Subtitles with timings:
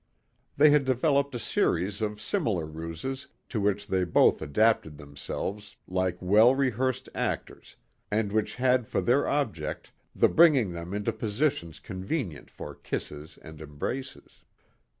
[0.57, 6.17] They had developed a series of similar ruses to which they both adapted themselves like
[6.19, 7.75] well rehearsed actors
[8.09, 13.61] and which had for their object the bringing them into positions convenient for kisses and
[13.61, 14.43] embraces.